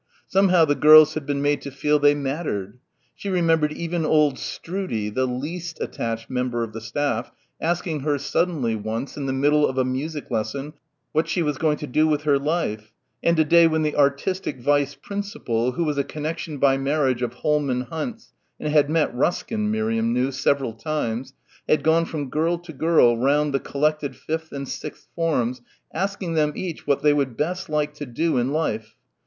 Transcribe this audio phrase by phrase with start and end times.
[0.25, 2.79] Somehow the girls had been made to feel they mattered.
[3.13, 7.31] She remembered even old Stroodie the least attached member of the staff
[7.61, 10.73] asking her suddenly, once, in the middle of a music lesson
[11.11, 12.91] what she was going to do with her life
[13.21, 17.35] and a day when the artistic vice principal who was a connection by marriage of
[17.35, 21.35] Holman Hunt's and had met Ruskin, Miriam knew, several times
[21.69, 25.61] had gone from girl to girl round the collected fifth and sixth forms
[25.93, 28.95] asking them each what they would best like to do in life.